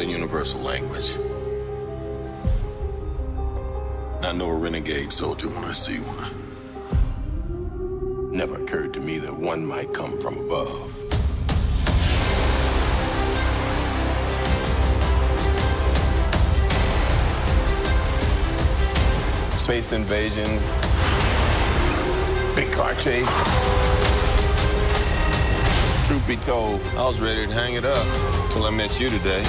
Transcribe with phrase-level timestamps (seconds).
[0.00, 1.18] A universal language.
[4.22, 6.32] I know a renegade soldier when I see one.
[8.32, 10.90] Never occurred to me that one might come from above.
[19.60, 20.62] Space invasion,
[22.56, 23.30] big car chase.
[26.08, 28.06] Truth be told, I was ready to hang it up
[28.50, 29.44] till I met you today.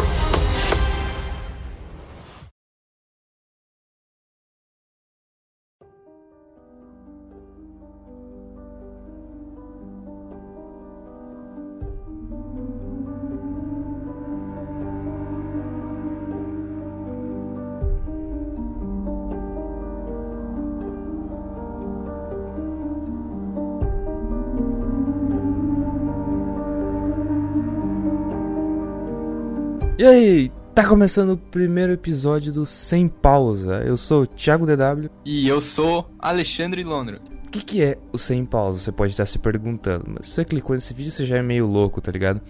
[29.97, 33.84] E aí, tá começando o primeiro episódio do Sem Pausa.
[33.85, 35.09] Eu sou o Thiago DW.
[35.25, 37.20] E eu sou Alexandre Londro.
[37.45, 38.79] O que, que é o Sem Pausa?
[38.79, 40.05] Você pode estar se perguntando.
[40.07, 42.41] Mas se você clicou nesse vídeo, você já é meio louco, tá ligado?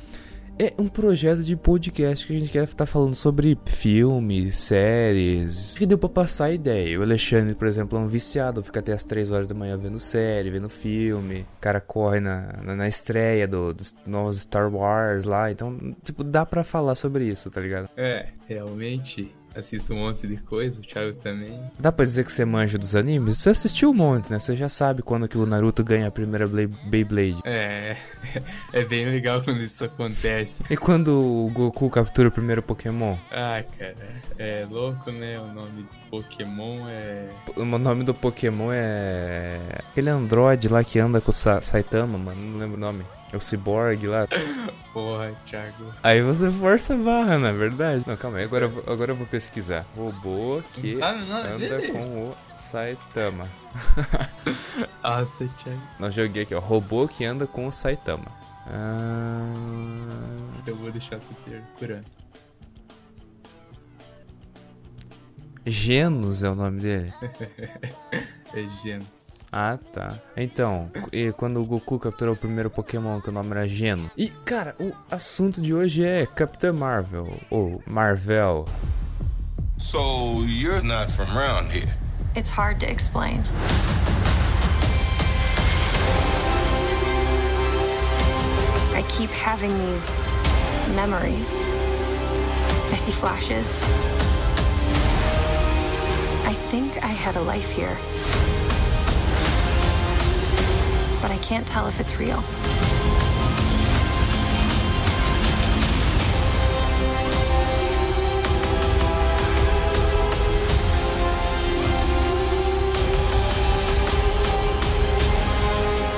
[0.62, 5.76] É um projeto de podcast que a gente quer estar falando sobre filmes, séries.
[5.76, 7.00] Que deu pra passar a ideia.
[7.00, 9.98] O Alexandre, por exemplo, é um viciado, fica até as 3 horas da manhã vendo
[9.98, 11.48] série, vendo filme.
[11.58, 15.50] O cara corre na, na, na estreia do, dos novos Star Wars lá.
[15.50, 17.90] Então, tipo, dá pra falar sobre isso, tá ligado?
[17.98, 21.60] É, realmente assisto um monte de coisa, o Thiago também.
[21.80, 23.38] Dá pra dizer que você manja dos animes?
[23.38, 24.40] Você assistiu um monte, né?
[24.40, 27.40] Você já sabe quando que o Naruto ganha a primeira Blade- Beyblade.
[27.44, 27.96] É,
[28.74, 30.64] é bem legal quando isso acontece.
[30.70, 33.16] E quando o Goku captura o primeiro Pokémon?
[33.32, 33.96] Ah, cara,
[34.38, 35.40] é louco, né?
[35.40, 37.30] O nome de Pokémon é.
[37.56, 39.58] O nome do Pokémon é.
[39.92, 42.42] Aquele androide lá que anda com o Sa Saitama, mano.
[42.42, 43.04] Não lembro o nome.
[43.32, 44.28] É o Cyborg lá.
[44.92, 45.94] Porra, Thiago.
[46.04, 48.04] Aí você força a barra, na verdade.
[48.06, 48.44] Não, calma aí.
[48.44, 49.86] Agora, eu vou- agora eu vou pesquisar.
[49.96, 51.92] Robô que Não sabe o nome anda dele?
[51.94, 53.48] com o Saitama.
[55.02, 55.82] Nossa, Thiago.
[55.98, 56.60] Não joguei aqui, ó.
[56.60, 58.26] Robô que anda com o Saitama.
[58.68, 59.54] Ah...
[60.68, 61.34] Eu vou deixar você
[61.78, 62.06] procurando.
[65.66, 67.14] Genos é o nome dele.
[68.54, 69.31] É Genos.
[69.52, 70.14] Ah, tá.
[70.38, 74.10] Então, e quando o Goku capturou o primeiro Pokémon, que o nome era Geno.
[74.18, 78.66] E, cara, o assunto de hoje é Capitã Marvel, ou Marvel.
[79.78, 81.94] So you're not from around here.
[82.34, 83.44] It's hard to explain.
[88.96, 90.18] I keep having these
[90.96, 91.62] memories.
[92.90, 93.82] I see flashes.
[96.46, 97.98] I think I had a life here.
[101.22, 102.38] But I can't tell if it's real.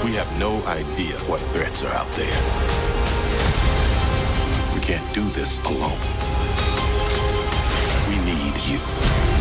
[0.06, 2.28] We have no idea what threats are out there.
[4.74, 6.00] We can't do this alone.
[8.08, 9.33] We need you.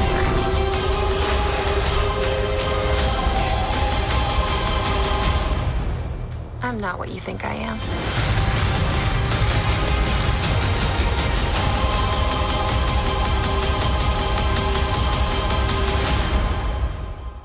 [6.72, 7.78] I'm not what you think I am.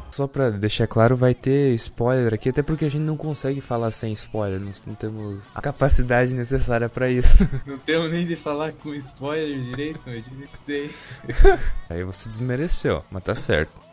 [0.09, 3.91] Só pra deixar claro, vai ter spoiler aqui, até porque a gente não consegue falar
[3.91, 7.37] sem spoiler, não, não temos a capacidade necessária pra isso.
[7.67, 10.89] Não temos nem de falar com spoiler direito, mas eu sei.
[11.89, 13.86] Aí você desmereceu, mas tá certo.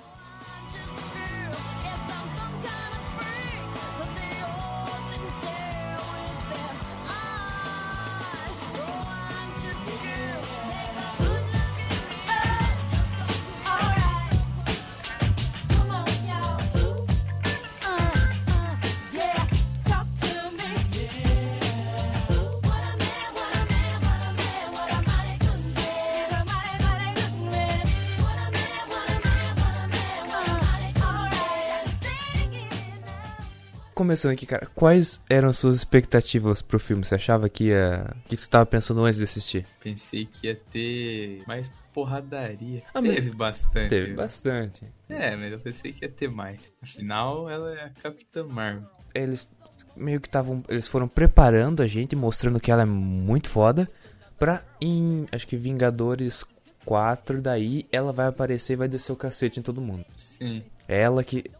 [34.15, 37.05] Começando aqui, cara, quais eram as suas expectativas pro filme?
[37.05, 38.15] Você achava que ia.
[38.25, 39.66] O que você tava pensando antes de assistir?
[39.83, 42.84] Pensei que ia ter mais porradaria.
[42.95, 43.89] Ah, Teve bastante.
[43.89, 44.15] Teve né?
[44.15, 44.93] bastante.
[45.09, 46.61] É, mas eu pensei que ia ter mais.
[46.81, 48.89] Afinal, ela é a Capitã Marvel.
[49.13, 49.51] Eles
[49.97, 50.63] meio que estavam.
[50.69, 53.91] Eles foram preparando a gente, mostrando que ela é muito foda.
[54.39, 55.27] Pra em.
[55.33, 56.45] Acho que Vingadores
[56.84, 60.05] 4, daí ela vai aparecer e vai descer o cacete em todo mundo.
[60.17, 60.63] Sim.
[60.87, 61.51] Ela que.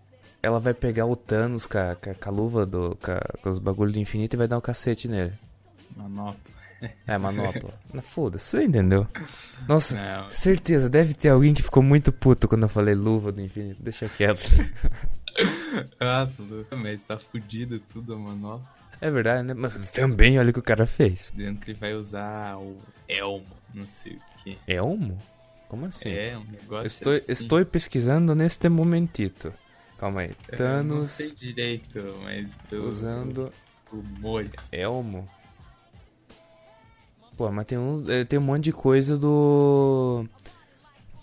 [0.45, 2.97] Ela vai pegar o Thanos com a, com a- luva do.
[3.03, 5.33] Com, a- com os bagulhos do infinito e vai dar um cacete nele.
[5.97, 6.55] Uma nota.
[7.07, 7.73] É, manopla.
[8.03, 9.07] Foda-se, você entendeu?
[9.67, 13.41] Nossa, Não, certeza, deve ter alguém que ficou muito puto quando eu falei luva do
[13.41, 13.83] infinito.
[13.83, 14.43] Deixa quieto.
[16.01, 16.43] nossa,
[16.77, 18.69] mas tá fudido tudo a manopla.
[19.01, 19.55] É verdade, né?
[19.55, 21.33] Mas também olha o que o cara fez.
[21.35, 22.77] Dizendo que ele vai usar o
[23.09, 24.59] elmo, não sei o que.
[24.67, 25.19] Elmo?
[25.69, 26.11] Como assim?
[26.11, 27.33] É, um negócio estou, assim.
[27.33, 29.53] estou pesquisando neste momentito.
[29.99, 30.31] Calma aí.
[30.49, 33.53] É, Não Thanos sei direito, mas pelos usando
[33.91, 34.53] rumores.
[34.73, 35.29] elmo.
[37.37, 40.25] Pô, mas tem um, eh, tem um monte de coisa do.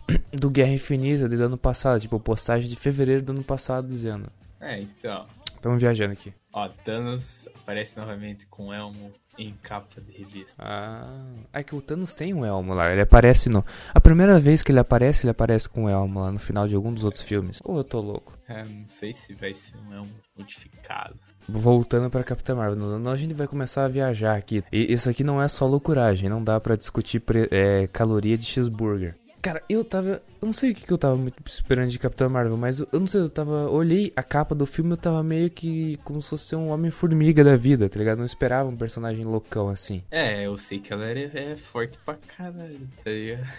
[0.34, 2.02] Do Guerra Infinita do ano passado.
[2.02, 4.30] Tipo, postagem de fevereiro do ano passado dizendo.
[4.60, 5.26] É, então.
[5.46, 6.34] Estamos viajando aqui.
[6.52, 10.54] Ó, Thanos aparece novamente com elmo em capa de revista.
[10.60, 11.24] Ah,
[11.54, 12.92] é que o Thanos tem um elmo lá.
[12.92, 13.66] Ele aparece no.
[13.94, 16.76] A primeira vez que ele aparece, ele aparece com um elmo lá no final de
[16.76, 17.60] algum dos outros filmes.
[17.64, 18.38] Ou eu tô louco.
[18.48, 21.16] É, não sei se vai ser um elmo modificado.
[21.48, 24.64] Voltando pra Capitã Marvel, não, a gente vai começar a viajar aqui.
[24.72, 28.46] E isso aqui não é só loucuragem, não dá pra discutir pre- é, caloria de
[28.46, 29.16] cheeseburger.
[29.42, 30.22] Cara, eu tava.
[30.42, 32.88] Eu não sei o que, que eu tava muito esperando de Capitã Marvel, mas eu,
[32.92, 33.70] eu não sei, eu tava.
[33.70, 37.56] Olhei a capa do filme eu tava meio que como se fosse um Homem-Formiga da
[37.56, 38.20] vida, tá ligado?
[38.20, 40.04] Não esperava um personagem loucão assim.
[40.12, 43.50] É, eu sei que ela é, é forte pra caralho, tá ligado?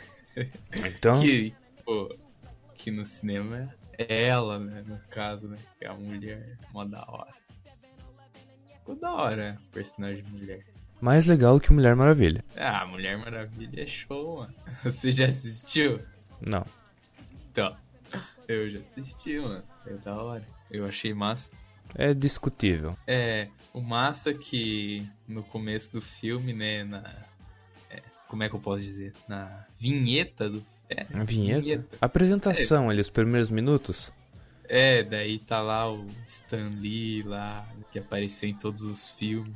[0.86, 1.20] Então.
[1.20, 2.14] Que, pô,
[2.74, 4.84] que no cinema é ela, né?
[4.86, 5.58] No caso, né?
[5.78, 7.34] Que é a mulher, mó da hora.
[8.72, 10.64] Ficou da hora personagem mulher.
[11.02, 12.44] Mais legal que Mulher Maravilha.
[12.56, 14.54] Ah, Mulher Maravilha é show, mano.
[14.84, 15.98] Você já assistiu?
[16.40, 16.64] Não.
[17.50, 17.76] Então,
[18.46, 19.64] eu já assisti, mano.
[19.84, 20.46] É da hora.
[20.70, 21.50] Eu achei massa.
[21.96, 22.96] É discutível.
[23.04, 27.02] É, o massa que no começo do filme, né, na...
[27.90, 29.12] é, como é que eu posso dizer?
[29.26, 30.64] Na vinheta do...
[30.88, 31.84] É, A vinheta.
[32.00, 34.12] Apresentação ali, os primeiros minutos.
[34.68, 39.52] É, daí tá lá o Stan Lee lá, que apareceu em todos os filmes.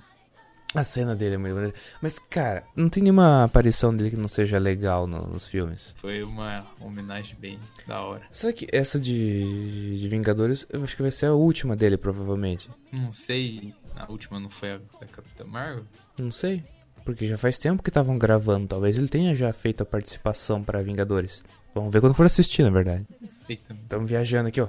[0.74, 1.74] A cena dele é muito maneira.
[2.02, 5.94] Mas, cara, não tem nenhuma aparição dele que não seja legal no- nos filmes.
[5.96, 8.22] Foi uma homenagem bem da hora.
[8.30, 12.68] Será que essa de, de Vingadores, eu acho que vai ser a última dele, provavelmente.
[12.92, 15.84] Não sei, a última não foi a da Capitã Marvel?
[16.20, 16.62] Não sei.
[17.04, 18.66] Porque já faz tempo que estavam gravando.
[18.66, 21.42] Talvez ele tenha já feito a participação pra Vingadores.
[21.74, 23.06] Vamos ver quando for assistir, na verdade.
[23.20, 23.82] Não sei também.
[23.84, 24.68] Estamos viajando aqui, ó.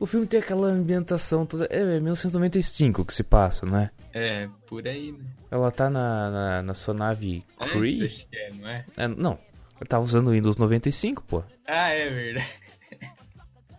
[0.00, 1.66] O filme tem aquela ambientação toda.
[1.66, 3.90] É 1995 que se passa, não é?
[4.12, 5.18] É, por aí, né?
[5.50, 8.04] Ela tá na, na, na sua nave É, Kree.
[8.06, 8.84] acho que é, não é?
[8.96, 9.32] É, não,
[9.76, 11.44] ela tá usando o Windows 95, pô.
[11.66, 12.48] Ah, é verdade.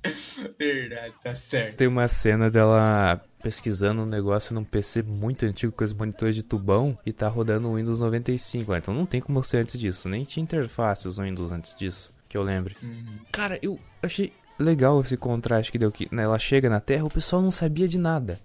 [0.59, 1.75] verdade, tá certo.
[1.77, 6.43] Tem uma cena dela pesquisando um negócio num PC muito antigo com os monitores de
[6.43, 8.73] tubão e tá rodando o Windows 95.
[8.73, 10.07] Ah, Então não tem como ser antes disso.
[10.07, 12.75] Nem tinha interfaces o Windows antes disso, que eu lembre.
[12.81, 13.19] Uhum.
[13.31, 17.09] Cara, eu achei legal esse contraste que deu que né, ela chega na Terra, o
[17.09, 18.39] pessoal não sabia de nada.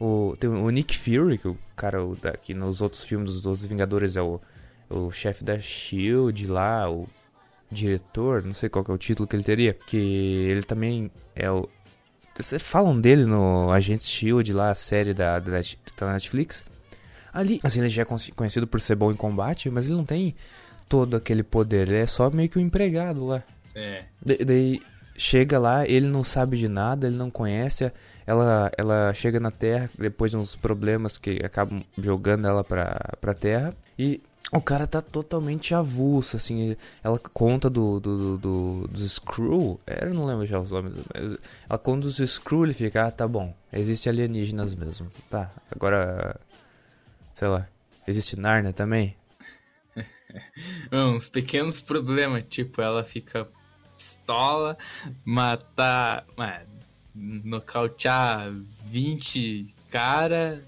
[0.00, 3.46] O, tem o Nick Fury, que o cara o, da, que nos outros filmes dos
[3.46, 4.40] outros Vingadores é o,
[4.88, 7.08] o chefe da Shield lá, o
[7.70, 11.68] diretor, não sei qual é o título que ele teria, que ele também é o
[12.40, 16.64] vocês falam dele no Agente Shield lá, a série da, da, que tá Netflix.
[17.32, 20.04] Ali, assim, ele já é conheci- conhecido por ser bom em combate, mas ele não
[20.04, 20.36] tem
[20.88, 23.42] todo aquele poder, ele é só meio que um empregado lá.
[23.74, 24.80] É, Da- daí
[25.18, 27.92] chega lá, ele não sabe de nada, ele não conhece.
[28.26, 33.34] Ela, ela chega na Terra depois de uns problemas que acabam jogando ela pra, pra
[33.34, 33.74] Terra.
[33.98, 34.20] E
[34.52, 36.76] o cara tá totalmente avulso, assim.
[37.02, 39.80] Ela conta do, do, do, do- dos Skrull.
[39.86, 40.92] é, Eu não lembro já os nomes.
[41.68, 43.54] Ela conta dos Skrull ele fica, ah, tá bom.
[43.72, 45.08] Existe alienígenas mesmo.
[45.28, 46.38] Tá, agora.
[47.34, 47.66] Sei lá.
[48.06, 49.14] Existe Narnia também?
[50.92, 53.48] uns pequenos problemas, tipo, ela fica
[53.98, 54.78] pistola,
[55.24, 56.66] matar, mano,
[57.44, 58.52] nocautear
[58.86, 60.62] 20 cara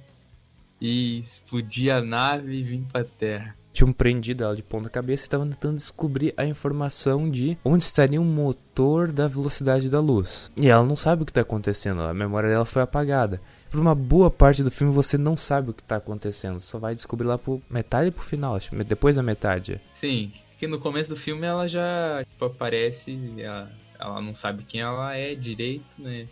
[0.81, 3.55] e explodir a nave e vir pra terra.
[3.73, 8.21] tinham prendido ela de ponta cabeça e estavam tentando descobrir a informação de onde estaria
[8.21, 10.51] um motor da velocidade da luz.
[10.61, 13.41] E ela não sabe o que está acontecendo, a memória dela foi apagada.
[13.71, 16.95] Por uma boa parte do filme você não sabe o que está acontecendo, só vai
[16.95, 19.81] descobrir lá por metade pro final, acho, depois da metade.
[19.93, 24.83] Sim, que no começo do filme ela já tipo, aparece, ela, ela não sabe quem
[24.83, 26.29] ela é direito, né?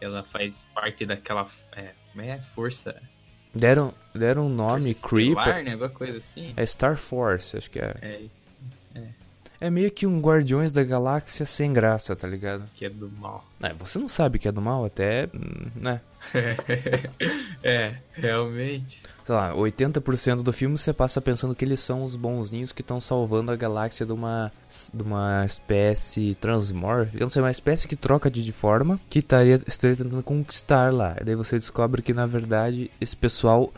[0.00, 2.94] Ela faz parte daquela é, como é, força,
[3.52, 5.72] Deram, deram um nome, Creep, né?
[5.72, 6.52] Alguma coisa assim.
[6.56, 7.96] é Star Force, acho que é.
[8.02, 8.46] É isso,
[9.60, 12.70] É meio que um Guardiões da Galáxia sem graça, tá ligado?
[12.72, 13.44] que é do mal.
[13.60, 16.00] É, você não sabe que é do mal até, hum, né?
[17.62, 19.00] é, realmente.
[19.24, 23.00] sei lá, 80% do filme você passa pensando que eles são os bonzinhos que estão
[23.00, 24.52] salvando a galáxia de uma,
[24.92, 29.96] de uma espécie transmórfica, não sei, uma espécie que troca de, forma, que estaria, estaria
[29.96, 31.16] tentando conquistar lá.
[31.20, 33.72] E daí você descobre que, na verdade, esse pessoal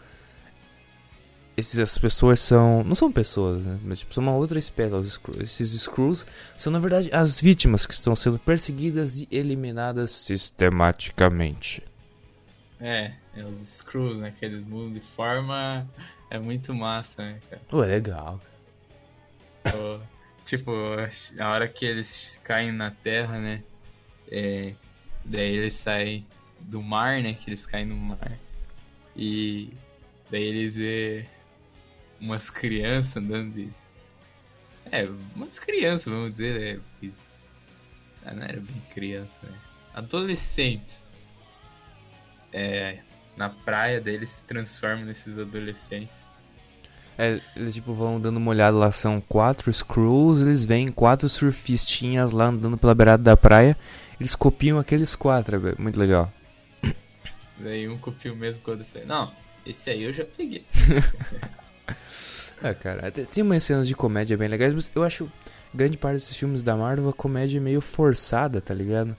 [1.58, 2.84] essas pessoas são.
[2.84, 3.78] Não são pessoas, né?
[3.82, 4.94] Mas tipo, são uma outra espécie.
[5.02, 5.42] Skrulls.
[5.42, 6.24] Esses Skrulls
[6.56, 11.82] são, na verdade, as vítimas que estão sendo perseguidas e eliminadas sistematicamente.
[12.80, 14.32] É, é os Skrulls, né?
[14.36, 15.88] Que eles mudam de forma.
[16.30, 17.62] É muito massa, né, cara?
[17.68, 18.40] Pô, é legal.
[19.64, 20.00] Pô,
[20.44, 20.70] tipo,
[21.38, 23.62] a hora que eles caem na terra, né?
[24.30, 24.74] É,
[25.24, 26.26] daí eles saem
[26.60, 27.34] do mar, né?
[27.34, 28.38] Que eles caem no mar.
[29.16, 29.72] E
[30.30, 31.26] daí eles vê
[32.20, 33.72] umas crianças andando de.
[34.90, 35.04] É,
[35.34, 37.12] umas crianças, vamos dizer, né?
[38.24, 39.58] Ah, não era bem criança, né?
[39.94, 41.07] Adolescentes.
[42.52, 42.98] É,
[43.36, 46.16] na praia deles se transformam nesses adolescentes.
[47.16, 52.30] É, eles tipo vão dando uma olhada lá, são quatro Skrulls, eles veem quatro surfistinhas
[52.32, 53.76] lá andando pela beirada da praia.
[54.20, 56.32] Eles copiam aqueles quatro, é muito legal.
[57.58, 59.32] Daí um copiou mesmo quando eu falei, não,
[59.66, 60.64] esse aí eu já peguei.
[62.60, 65.30] É, cara, tem umas cenas de comédia bem legais, mas eu acho
[65.72, 69.16] grande parte desses filmes da Marvel a comédia é meio forçada, tá ligado?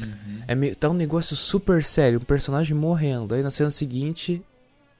[0.00, 0.42] Uhum.
[0.46, 4.42] É meio, tá um negócio super sério, um personagem morrendo, aí na cena seguinte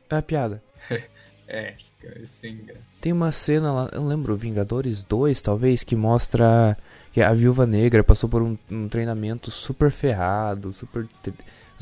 [0.08, 0.62] é a piada.
[1.46, 2.22] É, cara,
[2.66, 2.80] cara.
[3.02, 6.74] Tem uma cena lá, eu não lembro, Vingadores 2 talvez, que mostra
[7.12, 11.06] que a Viúva Negra passou por um, um treinamento super ferrado, super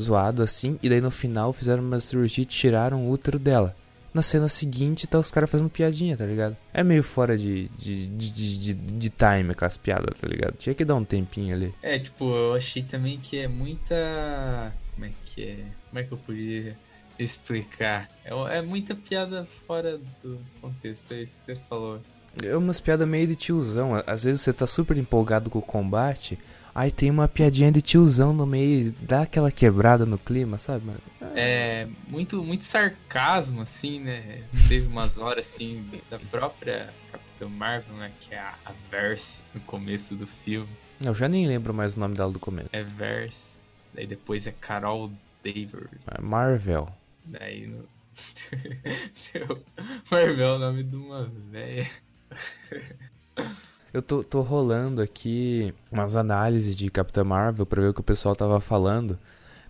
[0.01, 3.77] zoado assim, e daí no final fizeram uma cirurgia e tiraram o útero dela.
[4.15, 6.57] Na cena seguinte tá os caras fazendo piadinha, tá ligado?
[6.73, 10.55] É meio fora de, de, de, de, de, time aquelas piadas, tá ligado?
[10.59, 11.75] Tinha que dar um tempinho ali.
[11.83, 14.73] É, tipo, eu achei também que é muita.
[14.95, 15.65] Como é que é?
[15.89, 16.77] Como é que eu podia
[17.19, 18.11] explicar?
[18.23, 22.01] É, é muita piada fora do contexto, é isso que você falou.
[22.43, 24.03] É umas piadas meio de tiozão.
[24.07, 26.39] Às vezes você tá super empolgado com o combate,
[26.75, 30.87] aí tem uma piadinha de tiozão no meio, dá aquela quebrada no clima, sabe?
[30.87, 31.01] mano?
[31.35, 34.43] É muito, muito sarcasmo, assim, né?
[34.69, 38.13] Teve umas horas, assim, da própria Capitã Marvel, né?
[38.21, 40.69] Que é a, a Verse no começo do filme.
[41.05, 42.69] Eu já nem lembro mais o nome dela do começo.
[42.73, 43.59] É Verse.
[43.95, 45.11] Daí depois é Carol
[45.43, 45.89] Daver.
[46.07, 46.89] É Marvel.
[47.25, 47.89] Daí no.
[50.11, 51.91] Marvel é o nome de uma véia.
[53.93, 58.05] Eu tô, tô rolando aqui umas análises de Capitã Marvel pra ver o que o
[58.05, 59.19] pessoal tava falando.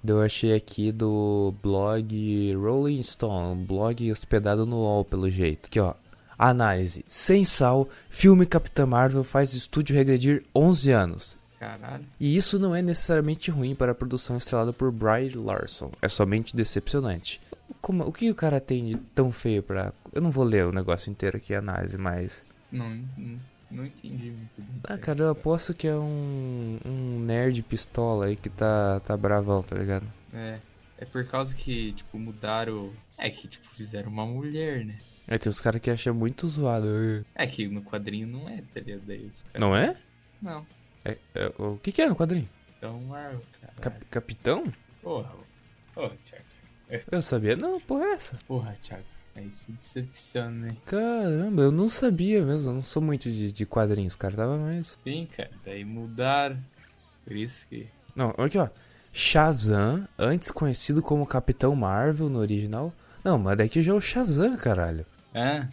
[0.07, 5.67] Eu achei aqui do blog Rolling Stone, um blog hospedado no UOL pelo jeito.
[5.67, 5.95] Aqui ó,
[6.39, 7.05] análise.
[7.09, 11.37] Sem sal, filme Capitã Marvel faz estúdio regredir 11 anos.
[11.59, 12.05] Caralho.
[12.19, 15.93] E isso não é necessariamente ruim para a produção estrelada por Bry Larson.
[16.03, 17.41] É somente decepcionante.
[17.81, 19.93] Como- o que o cara tem de tão feio pra...
[20.13, 22.43] Eu não vou ler o negócio inteiro aqui, a análise, mas...
[22.73, 23.37] Não, não,
[23.75, 24.81] não entendi muito bem.
[24.85, 29.63] Ah, cara, eu aposto que é um, um nerd pistola aí que tá, tá bravão,
[29.63, 30.07] tá ligado?
[30.33, 30.59] É.
[30.99, 32.93] É por causa que, tipo, mudaram.
[33.19, 34.99] É que, tipo, fizeram uma mulher, né?
[35.27, 37.25] Aí tem os caras que acham muito zoado.
[37.35, 39.03] É que no quadrinho não é, tá ligado?
[39.07, 39.97] Daí os caras- Não é?
[40.41, 40.65] Não.
[41.05, 42.49] É- é- o que, que é no quadrinho?
[42.79, 43.73] Então, Marvel, cara.
[43.81, 44.65] Cap- capitão?
[45.03, 45.33] Porra.
[45.95, 46.45] Porra, Thiago.
[47.11, 47.57] Eu sabia.
[47.57, 48.39] Não, porra, é essa.
[48.47, 49.05] Porra, Thiago.
[49.35, 50.77] Aí se decepciona, hein?
[50.85, 52.71] Caramba, eu não sabia mesmo.
[52.71, 54.37] Eu não sou muito de, de quadrinhos, cara.
[54.37, 54.99] Tava mais.
[55.03, 55.51] Sim, cara.
[55.65, 56.59] Daí mudaram.
[57.25, 57.87] Por isso que.
[58.15, 58.69] Não, aqui ó.
[59.13, 62.93] Shazam, antes conhecido como Capitão Marvel no original.
[63.23, 65.05] Não, mas daqui já é o Shazam, caralho.
[65.35, 65.69] Ah,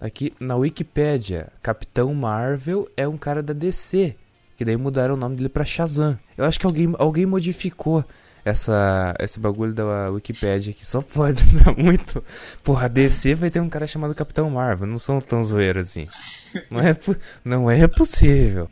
[0.00, 4.14] Aqui na Wikipédia, Capitão Marvel é um cara da DC.
[4.56, 6.18] Que daí mudaram o nome dele pra Shazam.
[6.36, 8.04] Eu acho que alguém, alguém modificou
[8.48, 10.84] essa, esse bagulho da Wikipédia aqui.
[10.84, 12.24] Só pode dar muito.
[12.62, 14.86] Porra, DC vai ter um cara chamado Capitão Marvel.
[14.86, 16.08] Não são tão zoeiros assim.
[16.70, 16.96] Não é,
[17.44, 18.70] não é possível.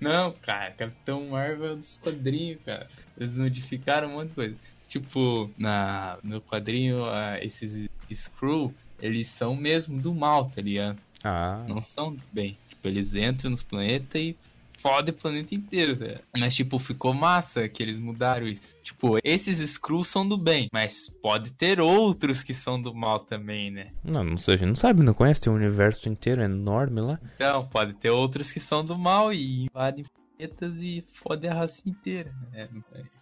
[0.00, 2.88] Não, cara, Capitão Marvel é dos quadrinhos, cara.
[3.18, 4.56] Eles modificaram um monte de coisa.
[4.88, 10.98] Tipo, na, no quadrinho, ah, esses Skrull, eles são mesmo do mal, tá ligado?
[11.22, 12.58] Ah, Não são do bem.
[12.68, 14.36] Tipo, eles entram nos planetas e
[14.84, 16.20] fodem o planeta inteiro, velho.
[16.36, 18.76] Mas, tipo, ficou massa que eles mudaram isso.
[18.82, 23.70] Tipo, esses Skrulls são do bem, mas pode ter outros que são do mal também,
[23.70, 23.92] né?
[24.04, 27.18] não, não sei, a gente não sabe, não conhece, tem um universo inteiro enorme lá.
[27.34, 30.04] Então, pode ter outros que são do mal e invadem
[30.36, 32.30] planetas e fodem a raça inteira.
[32.52, 32.68] É,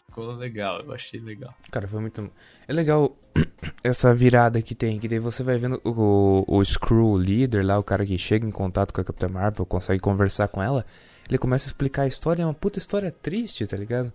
[0.07, 1.55] ficou legal, eu achei legal.
[1.71, 2.29] Cara, foi muito.
[2.67, 3.17] É legal
[3.85, 7.85] essa virada que tem, que daí você vai vendo o, o Screw, líder lá, o
[7.85, 10.85] cara que chega em contato com a Capitã Marvel, consegue conversar com ela.
[11.29, 14.13] Ele começa a explicar a história, é uma puta história triste, tá ligado?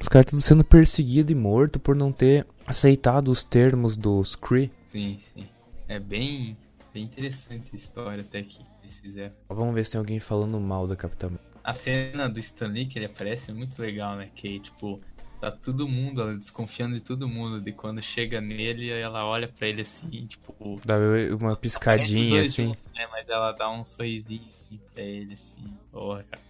[0.00, 4.70] Os caras tudo sendo perseguido e morto por não ter aceitado os termos do Scree.
[4.86, 5.46] sim, sim.
[5.88, 6.56] É bem,
[6.92, 9.34] bem interessante a história até que eles fizeram.
[9.48, 11.30] Vamos ver se tem alguém falando mal da Capitã.
[11.64, 14.28] A cena do Stan Lee que ele aparece é muito legal, né?
[14.34, 15.00] Que, tipo,
[15.40, 17.58] tá todo mundo, ela desconfiando de todo mundo.
[17.60, 20.78] De quando chega nele, ela olha pra ele assim, tipo.
[20.84, 20.96] Dá
[21.40, 22.66] uma piscadinha assim.
[22.66, 23.06] Juntos, né?
[23.10, 25.76] Mas ela dá um sorrisinho assim pra ele, assim.
[25.90, 26.42] Porra, cara.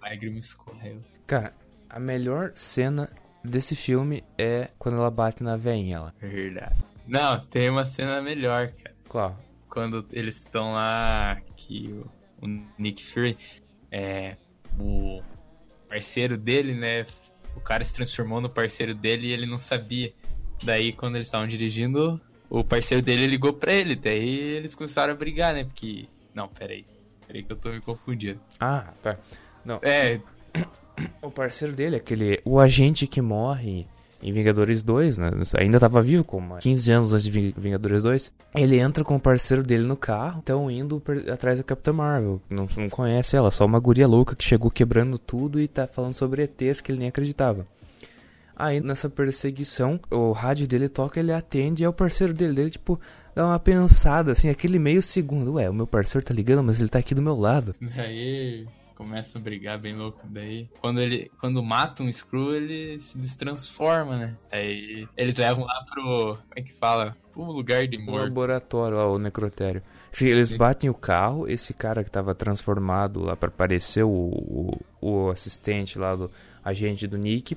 [0.00, 1.00] Lágrima escorreu.
[1.26, 1.54] Cara,
[1.88, 3.10] a melhor cena
[3.44, 6.14] desse filme é quando ela bate na veinha lá.
[6.18, 6.82] Verdade.
[7.06, 8.96] Não, tem uma cena melhor, cara.
[9.08, 9.38] Qual?
[9.68, 11.88] Quando eles estão lá, que
[12.40, 13.36] o, o Nick Fury
[13.90, 14.36] é
[14.78, 15.20] o
[15.88, 17.06] parceiro dele, né?
[17.56, 20.12] O cara se transformou no parceiro dele e ele não sabia.
[20.62, 23.96] Daí, quando eles estavam dirigindo, o parceiro dele ligou pra ele.
[23.96, 25.64] Daí eles começaram a brigar, né?
[25.64, 26.08] Porque.
[26.34, 26.84] Não, peraí.
[27.30, 28.40] Peraí que eu tô me confundindo.
[28.58, 29.16] Ah, tá.
[29.64, 29.78] Não.
[29.82, 30.18] É,
[31.22, 32.40] O parceiro dele, aquele.
[32.44, 33.86] O agente que morre
[34.22, 35.30] em Vingadores 2, né?
[35.56, 38.32] Ainda tava vivo, como 15 anos antes de Ving- Vingadores 2.
[38.54, 41.00] Ele entra com o parceiro dele no carro, estão indo
[41.32, 42.42] atrás da Capitã Marvel.
[42.50, 46.14] Não, não conhece ela, só uma guria louca que chegou quebrando tudo e tá falando
[46.14, 47.64] sobre ETs que ele nem acreditava.
[48.56, 52.70] Aí nessa perseguição, o rádio dele toca, ele atende e é o parceiro dele, dele
[52.70, 53.00] tipo,
[53.34, 55.54] dá uma pensada, assim, aquele meio segundo.
[55.54, 57.74] Ué, o meu parceiro tá ligando, mas ele tá aqui do meu lado.
[57.80, 60.20] Daí começam a brigar bem louco.
[60.28, 64.36] Daí, quando ele quando mata um Screw, ele se destransforma, né?
[64.52, 66.02] Aí eles levam lá pro.
[66.36, 67.16] Como é que fala?
[67.32, 68.24] Pro lugar de O morto.
[68.24, 69.82] laboratório, ó, o necrotério.
[70.20, 75.30] Eles batem o carro, esse cara que tava transformado lá pra parecer o, o, o
[75.30, 76.28] assistente lá do
[76.64, 77.56] agente do Nick,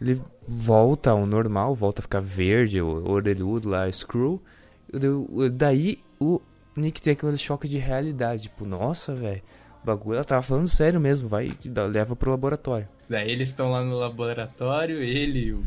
[0.00, 4.42] ele volta ao normal, volta a ficar verde, o orelhudo lá, Screw.
[5.52, 6.40] Daí- o
[6.76, 9.42] Nick tem aquele choque de realidade, tipo, nossa, velho,
[9.82, 11.50] o bagulho, ela tava falando sério mesmo, vai,
[11.90, 12.88] leva pro laboratório.
[13.08, 15.64] Daí eles estão lá no laboratório, ele, o,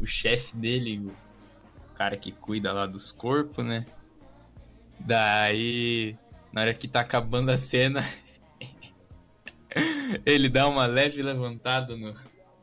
[0.00, 1.12] o chefe dele, o
[1.94, 3.86] cara que cuida lá dos corpos, né?
[5.00, 6.16] Daí,
[6.52, 8.04] na hora que tá acabando a cena,
[10.26, 12.14] ele dá uma leve levantada no,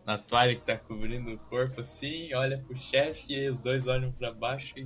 [0.06, 4.12] na toalha que tá cobrindo o corpo assim, olha pro chefe e os dois olham
[4.12, 4.86] pra baixo e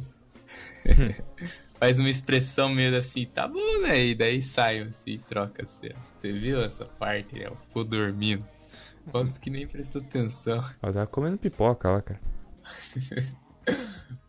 [1.80, 4.06] faz uma expressão meio assim, tá bom, né?
[4.06, 5.96] E daí saem assim, troca a cena.
[6.20, 7.42] Você viu essa parte?
[7.42, 8.46] Ela ficou dormindo.
[9.12, 10.64] Gosto que nem prestou atenção.
[10.82, 12.20] Ela tava comendo pipoca lá, cara.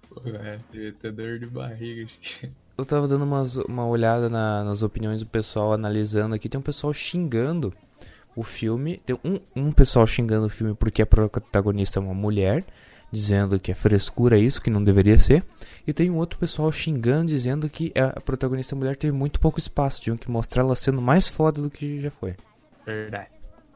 [0.09, 2.05] Pô, é, devia ter dor de barriga.
[2.05, 6.48] acho que- Eu tava dando umas- uma olhada na- nas opiniões do pessoal, analisando aqui.
[6.48, 7.72] Tem um pessoal xingando
[8.35, 8.98] o filme.
[9.05, 12.64] Tem um, um pessoal xingando o filme porque a protagonista é uma mulher,
[13.12, 15.44] dizendo que é frescura isso, que não deveria ser.
[15.87, 20.01] E tem um outro pessoal xingando, dizendo que a protagonista mulher teve muito pouco espaço.
[20.01, 22.35] Tinham que mostrar ela sendo mais foda do que já foi.
[22.87, 23.29] Verdade.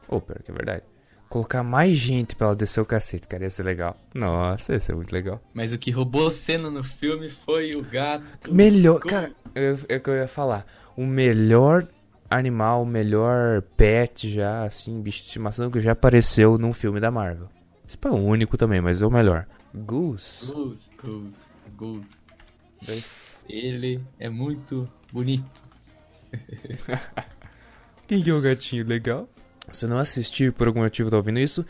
[0.09, 0.83] Ou pior que é verdade.
[1.29, 3.97] Colocar mais gente pra ela descer o cacete, cara, ia ser legal.
[4.13, 5.41] Nossa, ia ser muito legal.
[5.53, 8.53] Mas o que roubou cena no filme foi o gato.
[8.53, 10.65] Melhor, Como- cara, eu- é o que eu ia falar.
[10.95, 11.85] O melhor
[12.29, 17.11] animal, o melhor pet já, assim, bicho de estimação que já apareceu num filme da
[17.11, 17.49] Marvel.
[17.87, 19.47] Esse é o único também, mas é o melhor.
[19.73, 20.51] Goose.
[20.51, 21.45] Goose, Goose,
[21.77, 22.15] Goose.
[23.47, 25.63] Ele é muito bonito.
[28.07, 29.29] Quem que é o gatinho legal?
[29.71, 31.65] Se não assistiu e por algum motivo tá ouvindo isso,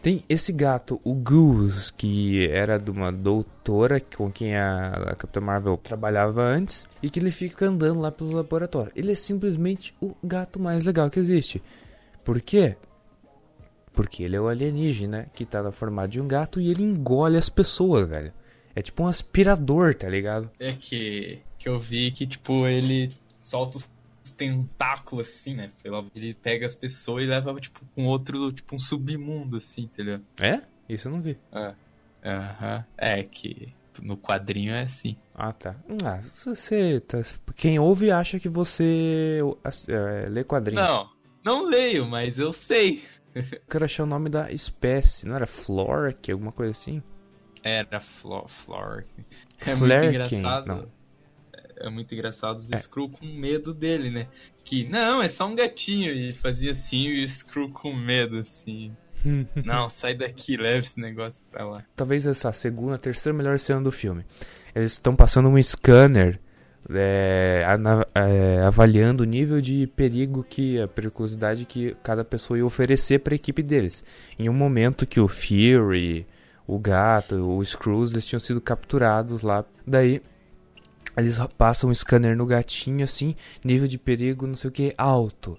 [0.00, 5.40] tem esse gato, o Goose, que era de uma doutora com quem a, a Capitã
[5.40, 8.92] Marvel trabalhava antes e que ele fica andando lá pelo laboratório.
[8.94, 11.62] Ele é simplesmente o gato mais legal que existe.
[12.24, 12.76] Por quê?
[13.92, 17.36] Porque ele é o alienígena que tá na forma de um gato e ele engole
[17.36, 18.32] as pessoas, velho.
[18.74, 20.50] É tipo um aspirador, tá ligado?
[20.58, 23.90] É que, que eu vi que, tipo, ele solta os
[24.36, 25.68] tentáculos assim, né?
[26.14, 30.20] Ele pega as pessoas e leva, tipo, com outro, tipo, um submundo, assim, entendeu?
[30.40, 30.62] É?
[30.88, 31.36] Isso eu não vi.
[31.52, 31.74] É.
[32.24, 32.84] Aham.
[32.96, 35.16] É que no quadrinho é assim.
[35.34, 35.76] Ah, tá.
[36.04, 37.20] Ah, você tá...
[37.56, 39.40] Quem ouve acha que você
[39.88, 40.80] é, lê quadrinho.
[40.80, 41.10] Não,
[41.44, 43.02] não leio, mas eu sei.
[43.52, 45.26] Eu quero achar o nome da espécie.
[45.26, 47.02] Não era Flork, alguma coisa assim?
[47.62, 49.04] Era Flo Flor.
[49.66, 50.66] É muito engraçado.
[50.66, 50.98] não.
[51.80, 52.76] É muito engraçado os É.
[52.76, 54.28] Skrull com medo dele, né?
[54.64, 56.12] Que, não, é só um gatinho.
[56.12, 58.94] E fazia assim e o Skrull com medo, assim.
[59.64, 61.84] não, sai daqui, leva esse negócio pra lá.
[61.94, 64.24] Talvez essa segunda, terceira melhor cena do filme.
[64.74, 66.40] Eles estão passando um scanner
[66.90, 67.64] é,
[68.14, 73.34] é, avaliando o nível de perigo que a periculosidade que cada pessoa ia oferecer para
[73.34, 74.02] a equipe deles.
[74.38, 76.26] Em um momento que o Fury,
[76.66, 79.64] o gato, o Screws, eles tinham sido capturados lá.
[79.86, 80.22] Daí
[81.16, 85.58] eles passam um scanner no gatinho assim, nível de perigo, não sei o que, alto.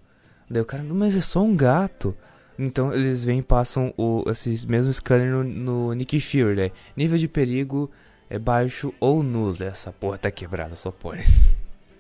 [0.50, 2.16] Daí o cara, "Não, mas é só um gato.
[2.58, 6.72] Então eles vêm e passam o, esse mesmo scanner no, no Nick Fury, né?
[6.96, 7.90] Nível de perigo
[8.30, 9.62] é baixo ou nulo.
[9.64, 11.40] Essa porra tá quebrada, só por isso.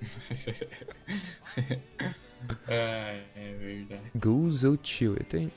[2.70, 4.02] Ah, é verdade.
[4.16, 5.18] Goose ou Chill.
[5.28, 5.52] Tem...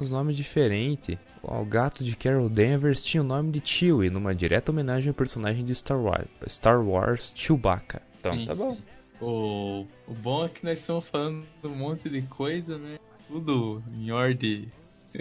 [0.00, 1.16] os nomes diferentes.
[1.40, 5.64] O gato de Carol Danvers tinha o nome de Chewie, numa direta homenagem ao personagem
[5.64, 8.02] de Star Wars, Star Wars Chewbacca.
[8.18, 8.74] Então, Sim, tá bom.
[8.74, 8.82] sim.
[9.20, 12.98] O, o bom é que nós estamos falando um monte de coisa, né?
[13.28, 14.70] Tudo em ordem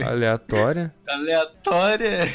[0.01, 0.93] Aleatória.
[1.07, 2.27] aleatória.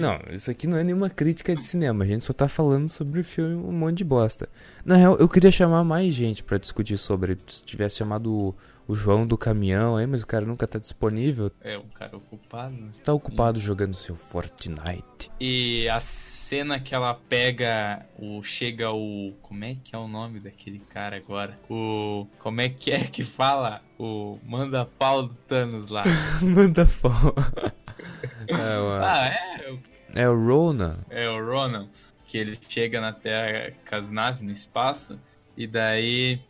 [0.00, 3.20] Não, isso aqui não é nenhuma crítica de cinema, a gente só tá falando sobre
[3.20, 4.48] o filme um monte de bosta.
[4.84, 7.38] Na real, eu queria chamar mais gente pra discutir sobre.
[7.46, 8.54] Se tivesse chamado
[8.90, 11.50] o, o João do caminhão aí, mas o cara nunca tá disponível.
[11.60, 12.90] É um cara ocupado, né?
[13.04, 15.30] Tá ocupado jogando seu Fortnite.
[15.40, 18.42] E a cena que ela pega o.
[18.42, 19.32] Chega o.
[19.42, 21.58] Como é que é o nome daquele cara agora?
[21.68, 22.26] O.
[22.38, 23.82] Como é que é que fala?
[23.98, 26.02] O manda pau do Thanos lá.
[26.42, 27.34] Manda foto.
[28.48, 30.22] é, o- ah, é?
[30.22, 30.98] é o Rona.
[31.10, 31.88] É o Ronan.
[32.24, 35.18] Que ele chega na Terra com as naves no espaço.
[35.56, 36.40] E daí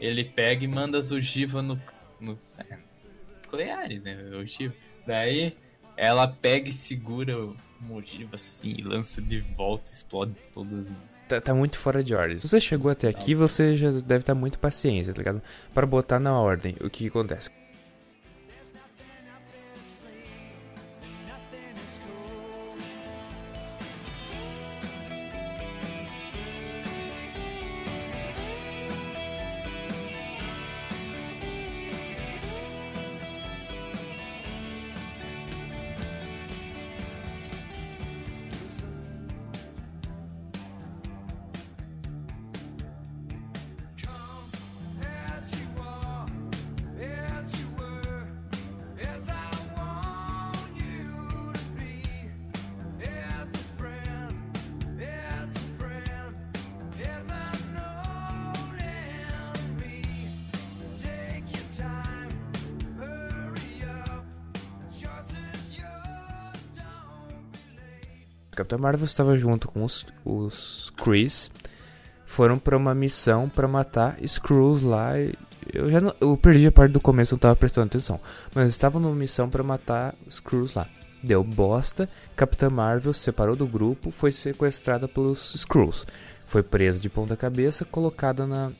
[0.00, 1.80] ele pega e manda as ogivas no.
[2.20, 2.78] no é,
[3.42, 4.18] nucleares, né?
[4.36, 4.74] Ogiva.
[5.06, 5.56] Daí
[5.96, 10.90] ela pega e segura o uma ogiva assim e lança de volta, explode todas.
[11.28, 12.38] Tá, tá muito fora de ordem.
[12.38, 15.42] Se você chegou até aqui, você já deve estar muito paciência, tá ligado?
[15.74, 17.50] Para botar na ordem o que acontece.
[68.58, 71.48] Capitão Marvel estava junto com os, os Chris.
[72.26, 75.12] Foram pra uma missão pra matar Skrulls lá.
[75.72, 78.20] Eu já não, eu perdi a parte do começo, não tava prestando atenção.
[78.52, 80.88] Mas estavam numa missão pra matar Skrulls lá.
[81.22, 82.08] Deu bosta.
[82.34, 86.04] Capitã Marvel se separou do grupo, foi sequestrada pelos Skrulls.
[86.44, 88.72] Foi presa de ponta cabeça, colocada na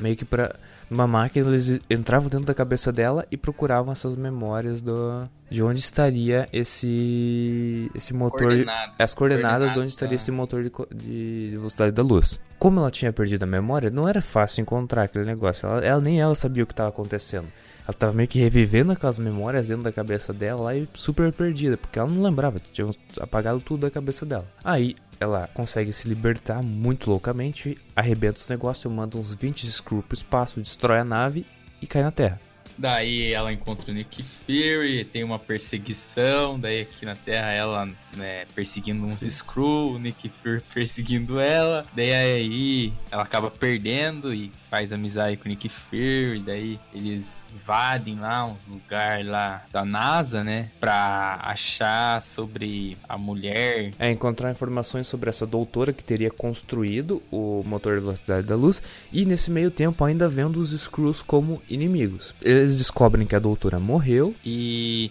[0.00, 0.56] meio que pra
[0.90, 5.78] numa máquina eles entravam dentro da cabeça dela e procuravam essas memórias do de onde
[5.80, 8.92] estaria esse esse motor Coordenada.
[8.98, 12.40] as coordenadas de onde estaria esse motor de, de velocidade da luz.
[12.58, 15.66] Como ela tinha perdido a memória, não era fácil encontrar aquele negócio.
[15.68, 17.46] Ela, ela- nem ela sabia o que estava acontecendo.
[17.84, 21.76] Ela estava meio que revivendo aquelas memórias dentro da cabeça dela lá e super perdida,
[21.78, 24.44] porque ela não lembrava, tinha apagado tudo da cabeça dela.
[24.62, 30.16] Aí ela consegue se libertar muito loucamente, arrebenta os negócios, manda uns 20 Skrull pro
[30.16, 31.44] espaço, destrói a nave
[31.82, 32.40] e cai na Terra.
[32.78, 38.46] Daí ela encontra o Nick Fury, tem uma perseguição, daí aqui na Terra ela né,
[38.54, 44.92] perseguindo uns Skrull, o Nick Fury perseguindo ela, daí aí ela acaba perdendo e faz
[44.92, 50.70] amizade com o Nick Fury, daí eles invadem lá uns lugares lá da NASA, né,
[50.78, 57.62] pra achar sobre a mulher É encontrar informações sobre essa doutora que teria construído o
[57.64, 62.34] motor de velocidade da luz e nesse meio tempo ainda vendo os Skrulls como inimigos.
[62.42, 65.10] Eles descobrem que a doutora morreu e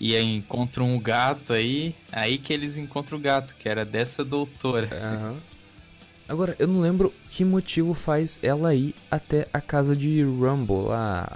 [0.00, 4.24] e aí encontram um gato aí, aí que eles encontram o gato, que era dessa
[4.24, 4.88] doutora.
[4.92, 5.36] Aham.
[6.28, 11.26] Agora, eu não lembro que motivo faz ela ir até a casa de Rumble, lá,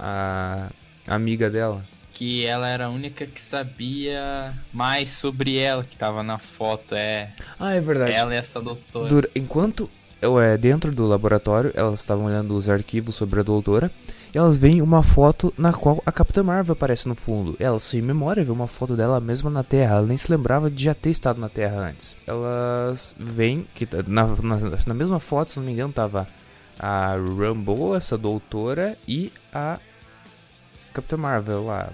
[1.07, 1.83] a amiga dela.
[2.13, 7.31] que ela era a única que sabia mais sobre ela, que tava na foto, é
[7.59, 8.11] Ah, é verdade.
[8.11, 9.09] ela e essa doutora.
[9.09, 9.89] Dura- enquanto
[10.21, 13.91] é, dentro do laboratório, elas estavam olhando os arquivos sobre a doutora,
[14.33, 17.55] elas veem uma foto na qual a Capitã Marvel aparece no fundo.
[17.59, 19.97] Ela, sem memória, vê uma foto dela mesma na Terra.
[19.97, 22.17] Ela nem se lembrava de já ter estado na Terra antes.
[22.25, 26.27] Elas veem que na, na, na mesma foto, se não me engano, tava
[26.79, 29.79] a Rambo, essa doutora, e a
[30.93, 31.89] Capitã Marvel lá.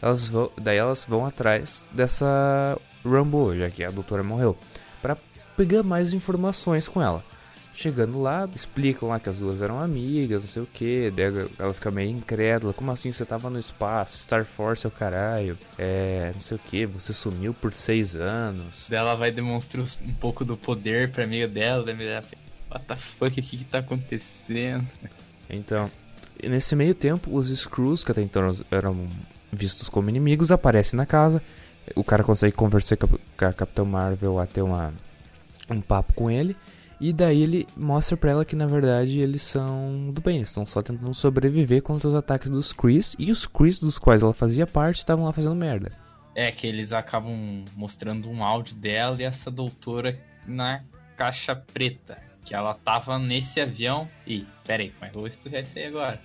[0.00, 4.56] Elas vão, daí elas vão atrás dessa Rambo, já que a doutora morreu,
[5.00, 5.16] para
[5.56, 7.24] pegar mais informações com ela.
[7.74, 11.10] Chegando lá, explicam lá que as duas eram amigas, não sei o que.
[11.58, 12.74] Ela fica meio incrédula.
[12.74, 14.18] Como assim você tava no espaço?
[14.18, 15.56] Star Force é o caralho.
[15.78, 16.84] É, não sei o que.
[16.84, 18.90] Você sumiu por seis anos.
[18.90, 21.86] Ela vai demonstrar um pouco do poder pra amiga dela,
[22.22, 22.22] fica,
[22.70, 24.86] what the fuck, o que que tá acontecendo?
[25.48, 25.90] Então,
[26.42, 29.08] nesse meio tempo, os Skrulls, que até então eram
[29.50, 31.42] vistos como inimigos, aparecem na casa.
[31.96, 34.92] O cara consegue conversar com a, com a Capitã Marvel até uma,
[35.70, 36.54] um papo com ele.
[37.02, 40.64] E daí ele mostra pra ela que na verdade eles são do bem, eles estão
[40.64, 43.16] só tentando sobreviver contra os ataques dos Chris.
[43.18, 45.90] E os Chris dos quais ela fazia parte estavam lá fazendo merda.
[46.32, 50.84] É que eles acabam mostrando um áudio dela e essa doutora na
[51.16, 52.18] caixa preta.
[52.44, 54.08] Que ela tava nesse avião.
[54.24, 56.20] E, pera aí, como é que eu vou explicar isso aí agora?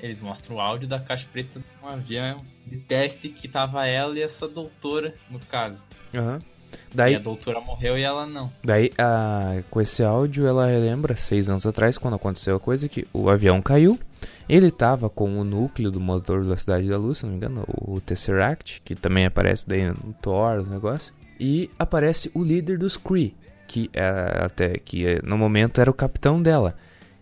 [0.00, 4.18] Eles mostram o áudio da caixa preta de um avião de teste que tava ela
[4.18, 5.88] e essa doutora, no caso.
[6.12, 6.40] Aham.
[6.40, 6.55] E
[6.94, 8.50] Daí, a doutora morreu e ela não.
[8.64, 13.06] daí a, com esse áudio, ela relembra seis anos atrás, quando aconteceu a coisa, que
[13.12, 13.98] o avião caiu.
[14.48, 17.64] Ele tava com o núcleo do motor da Cidade da Luz, se não me engano,
[17.68, 21.12] o Tesseract, que também aparece daí no Thor, os negócios.
[21.38, 23.36] E aparece o líder dos Kree,
[23.68, 26.76] que é, até que é, no momento era o capitão dela.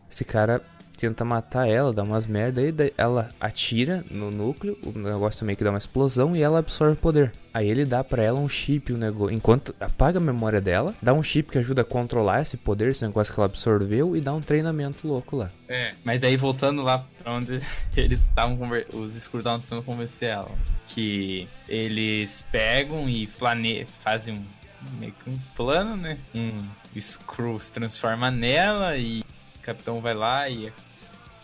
[0.08, 0.62] Esse cara
[1.04, 5.64] tenta matar ela, dá umas merda aí, ela atira no núcleo, o negócio meio que
[5.64, 7.32] dá uma explosão e ela absorve o poder.
[7.52, 11.12] Aí ele dá pra ela um chip, um negócio, enquanto apaga a memória dela, dá
[11.12, 14.32] um chip que ajuda a controlar esse poder, esse negócio que ela absorveu e dá
[14.32, 15.50] um treinamento louco lá.
[15.68, 15.92] É.
[16.02, 17.60] Mas daí voltando lá pra onde
[17.96, 18.58] eles estavam
[18.92, 20.50] os escuros estavam tentando convencer ela.
[20.86, 23.86] Que eles pegam e plane...
[24.02, 26.18] fazem um meio que um plano, né?
[26.34, 26.66] Um
[26.98, 30.72] Screw se transforma nela e o capitão vai lá e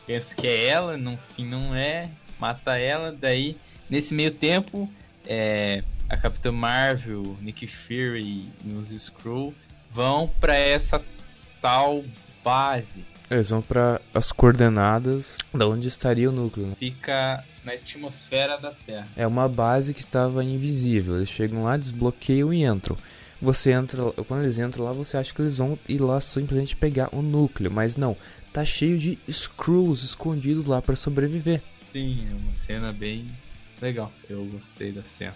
[0.06, 2.08] pensa que é ela, no fim não é,
[2.38, 3.56] mata ela, daí
[3.88, 4.90] nesse meio tempo
[5.26, 9.54] é, a Capitã Marvel, Nick Fury e os Skrull
[9.90, 11.02] vão pra essa
[11.60, 12.04] tal
[12.42, 13.04] base.
[13.30, 16.66] Eles vão pra as coordenadas da onde estaria o núcleo.
[16.66, 16.74] né?
[16.76, 19.06] Fica na atmosfera da Terra.
[19.16, 21.16] É uma base que estava invisível.
[21.16, 22.96] Eles chegam lá, desbloqueiam e entram.
[23.40, 27.08] Você entra, quando eles entram lá, você acha que eles vão ir lá simplesmente pegar
[27.12, 28.16] o núcleo, mas não.
[28.52, 31.62] Tá cheio de screws escondidos lá pra sobreviver.
[31.92, 33.26] Sim, é uma cena bem
[33.80, 34.12] legal.
[34.28, 35.34] Eu gostei da cena.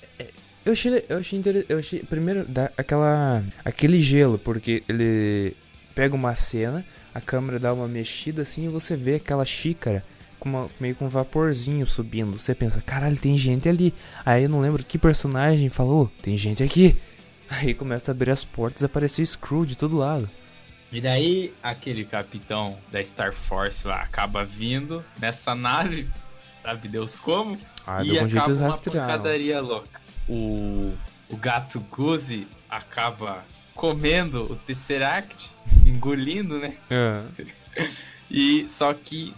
[0.65, 1.71] Eu achei, eu achei interessante.
[1.71, 5.57] Eu achei, primeiro, dá aquela, aquele gelo, porque ele
[5.95, 10.05] pega uma cena, a câmera dá uma mexida assim e você vê aquela xícara
[10.41, 12.39] com uma, meio com um vaporzinho subindo.
[12.39, 13.95] Você pensa, caralho, tem gente ali.
[14.25, 16.97] Aí eu não lembro que personagem falou, tem gente aqui.
[17.49, 20.29] Aí começa a abrir as portas e apareceu Screw de todo lado.
[20.95, 26.09] E daí aquele capitão da Star Force lá acaba vindo nessa nave,
[26.63, 27.59] sabe Deus como?
[27.85, 30.01] Ah, e acaba uma pancadaria louca.
[30.29, 30.95] O,
[31.29, 35.51] o gato Guzi acaba comendo o Tesseract,
[35.85, 36.77] engolindo, né?
[36.89, 37.25] É.
[38.31, 39.35] E só que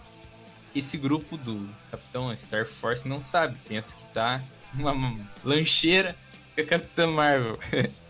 [0.73, 4.41] esse grupo do Capitão Star Force não sabe, pensa que tá
[4.73, 6.15] numa lancheira
[6.55, 7.59] com a Capitã Marvel.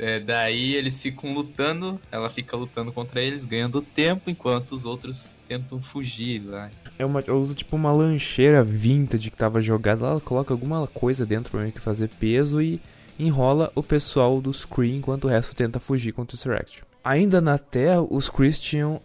[0.00, 5.30] É, daí eles ficam lutando, ela fica lutando contra eles, ganhando tempo, enquanto os outros
[5.46, 6.70] tentam fugir lá.
[6.98, 10.86] É uma, eu uso tipo uma lancheira vintage que tava jogada lá, ela coloca alguma
[10.86, 12.80] coisa dentro pra meio que fazer peso e
[13.18, 16.82] enrola o pessoal do Screen enquanto o resto tenta fugir contra o Tesseract.
[17.04, 19.02] Ainda na Terra, os Chris tinham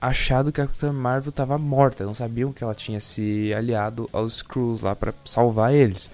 [0.00, 4.36] achado que a Capitã Marvel tava morta, não sabiam que ela tinha se aliado aos
[4.36, 6.08] Skrulls lá pra salvar eles.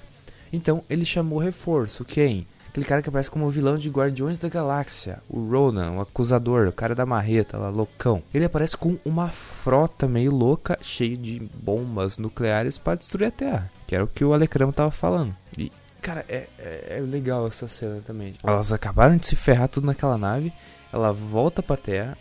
[0.51, 2.47] Então ele chamou reforço, quem?
[2.73, 6.73] Aquele cara que aparece como vilão de Guardiões da Galáxia, o Ronan, o acusador, o
[6.73, 8.23] cara da marreta lá, loucão.
[8.33, 13.71] Ele aparece com uma frota meio louca, cheio de bombas nucleares para destruir a Terra,
[13.87, 15.37] que era o que o Alecramo tava falando.
[15.59, 18.37] E, cara, é, é, é legal essa cena também.
[18.43, 20.51] Elas acabaram de se ferrar tudo naquela nave,
[20.91, 22.17] ela volta pra Terra,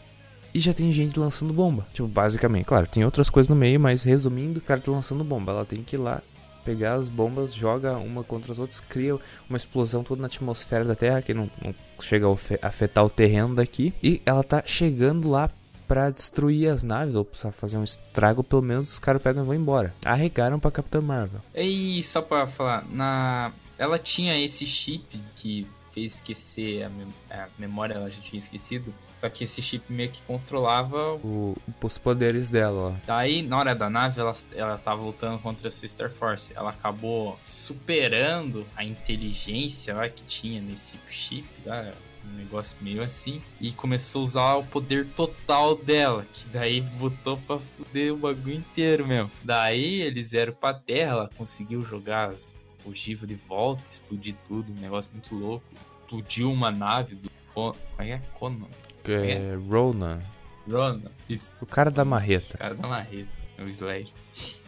[0.54, 1.88] e já tem gente lançando bomba.
[1.94, 5.54] Tipo, basicamente, claro, tem outras coisas no meio, mas resumindo, o cara tá lançando bomba.
[5.54, 6.22] Ela tem que ir lá
[6.64, 9.18] pegar as bombas, joga uma contra as outras, cria
[9.50, 13.56] uma explosão toda na atmosfera da Terra, que não, não chega a afetar o terreno
[13.56, 13.94] daqui.
[14.02, 15.50] E ela tá chegando lá
[15.88, 19.46] pra destruir as naves, ou pra fazer um estrago, pelo menos os caras pegam e
[19.46, 19.94] vão embora.
[20.06, 21.42] Arregaram pra Capitã Marvel.
[21.54, 23.52] E só pra falar, na...
[23.78, 28.94] ela tinha esse chip que fez esquecer a, mem- a memória, ela já tinha esquecido.
[29.22, 33.06] Só que esse chip meio que controlava O, os poderes dela, ó.
[33.06, 36.52] Daí, na hora da nave, ela, ela tava lutando contra a Sister Force.
[36.56, 41.94] Ela acabou superando a inteligência lá que tinha nesse chip, lá,
[42.26, 43.44] um negócio meio assim.
[43.60, 48.56] E começou a usar o poder total dela, que daí botou pra fuder o bagulho
[48.56, 49.30] inteiro mesmo.
[49.44, 54.82] Daí eles vieram pra Terra, ela conseguiu jogar as ogivas de volta, explodir tudo, um
[54.82, 55.64] negócio muito louco.
[56.02, 57.30] Explodiu uma nave do...
[57.54, 58.22] Como é que é?
[58.40, 58.66] Conan?
[59.04, 60.22] Que é Ronan,
[60.70, 61.02] Ronan.
[61.30, 61.60] Isso.
[61.62, 62.58] o cara da marreta.
[62.58, 64.14] cara da marreta, é o Slade.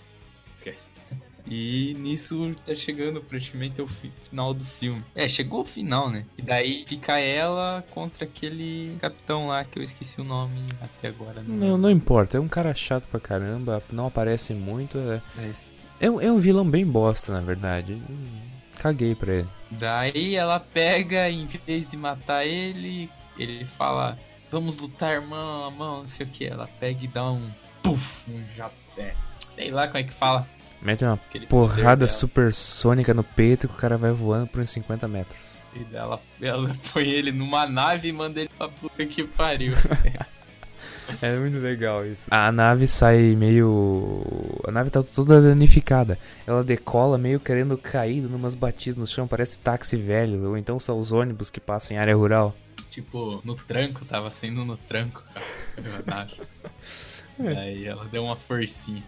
[0.58, 0.90] Esquece.
[1.46, 5.04] E nisso tá chegando praticamente ao fi- final do filme.
[5.14, 6.26] É, chegou o final, né?
[6.38, 11.44] E daí fica ela contra aquele capitão lá que eu esqueci o nome até agora.
[11.46, 14.98] Não, não importa, é um cara chato pra caramba, não aparece muito.
[14.98, 18.02] É, Mas é, um, é um vilão bem bosta, na verdade.
[18.10, 18.40] Hum,
[18.80, 19.50] Caguei pra ele.
[19.70, 24.18] Daí ela pega, em vez de matar ele, ele fala:
[24.52, 26.46] vamos lutar mão a mão, não sei o que.
[26.46, 27.50] Ela pega e dá um
[27.82, 28.76] puff, um jato.
[28.98, 29.14] É,
[29.56, 30.48] sei lá como é que fala.
[30.82, 35.08] Mete uma Aquele porrada supersônica no peito que o cara vai voando por uns 50
[35.08, 35.62] metros.
[35.74, 39.74] E ela, ela põe ele numa nave e manda ele pra puta que pariu.
[41.22, 42.28] É muito legal isso.
[42.32, 44.24] A nave sai meio.
[44.66, 46.18] A nave tá toda danificada.
[46.48, 50.48] Ela decola meio querendo cair, dando umas batidas no chão, parece táxi velho.
[50.48, 52.56] Ou então são os ônibus que passam em área rural.
[52.94, 55.46] Tipo, no tranco, tava sendo no tranco, cara.
[55.78, 56.42] Eu acho.
[57.38, 59.04] Daí ela deu uma forcinha.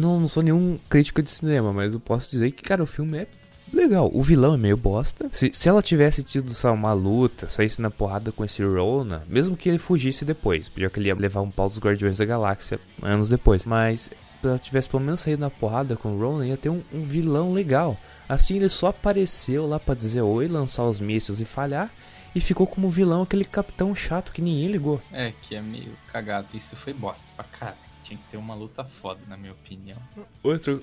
[0.00, 3.18] Não, não sou nenhum crítico de cinema, mas eu posso dizer que, cara, o filme
[3.18, 3.26] é
[3.72, 4.10] legal.
[4.12, 5.28] O vilão é meio bosta.
[5.32, 9.56] Se, se ela tivesse tido só uma luta, saísse na porrada com esse Rona, mesmo
[9.56, 12.80] que ele fugisse depois, podia que ele ia levar um pau dos Guardiões da Galáxia
[13.02, 13.64] anos depois.
[13.64, 14.10] Mas
[14.40, 17.02] se ela tivesse pelo menos saído na porrada com o Rona, ia ter um, um
[17.02, 17.96] vilão legal.
[18.28, 21.90] Assim ele só apareceu lá pra dizer oi, lançar os mísseis e falhar.
[22.32, 25.02] E ficou como vilão aquele capitão chato que ninguém ligou.
[25.12, 26.46] É, que é meio cagado.
[26.54, 27.89] Isso foi bosta pra cara.
[28.10, 29.96] Tinha que ter uma luta foda, na minha opinião.
[30.42, 30.82] Outro,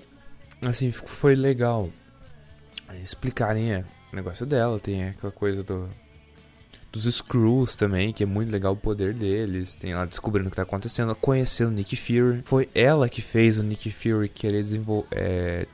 [0.61, 1.89] assim, foi legal
[3.03, 4.79] explicarem é, o negócio dela.
[4.79, 5.89] Tem aquela coisa do
[6.89, 9.75] dos Screws também, que é muito legal o poder deles.
[9.75, 12.41] Tem ela descobrindo o que tá acontecendo, conhecendo o Nick Fury.
[12.43, 15.67] Foi ela que fez o Nick Fury querer desenvol é,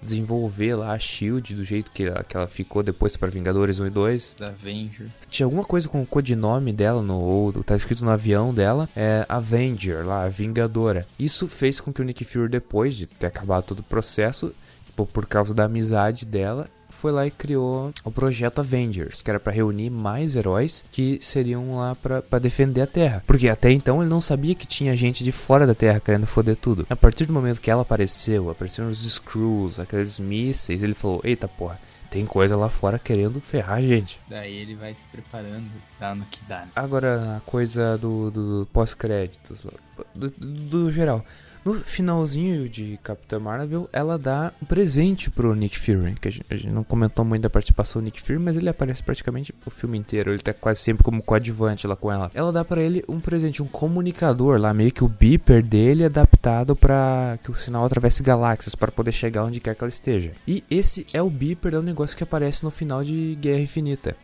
[0.00, 3.86] desenvolver lá a Shield do jeito que ela, que ela ficou depois para Vingadores 1
[3.86, 4.34] e 2.
[4.38, 5.08] Da Avenger.
[5.28, 9.24] Tinha alguma coisa com o codinome dela no ou tá escrito no avião dela, é
[9.28, 11.06] Avenger, lá, a Vingadora.
[11.18, 14.54] Isso fez com que o Nick Fury depois de ter acabado todo o processo,
[14.86, 19.38] tipo, por causa da amizade dela, foi lá e criou o projeto Avengers, que era
[19.40, 23.22] pra reunir mais heróis que seriam lá pra pra defender a Terra.
[23.26, 26.56] Porque até então ele não sabia que tinha gente de fora da Terra querendo foder
[26.56, 26.86] tudo.
[26.90, 31.46] A partir do momento que ela apareceu, apareceram os Screws, aqueles mísseis, ele falou: "Eita
[31.46, 31.78] porra,
[32.10, 34.18] tem coisa lá fora querendo ferrar a gente".
[34.28, 35.68] Daí ele vai se preparando,
[36.00, 36.60] dá no que dá.
[36.62, 36.68] né?
[36.74, 39.66] Agora, a coisa do, do pós-créditos,
[40.14, 41.24] do, do- do geral.
[41.68, 46.14] No finalzinho de Capitã Marvel, ela dá um presente pro Nick Fury.
[46.14, 48.70] Que a gente, a gente não comentou muito da participação do Nick Fury, mas ele
[48.70, 50.30] aparece praticamente o filme inteiro.
[50.30, 52.30] Ele tá quase sempre como coadjuvante lá com ela.
[52.32, 56.74] Ela dá pra ele um presente, um comunicador lá, meio que o beeper dele adaptado
[56.74, 60.32] pra que o sinal atravesse galáxias para poder chegar onde quer que ela esteja.
[60.46, 64.16] E esse é o beeper, é um negócio que aparece no final de Guerra Infinita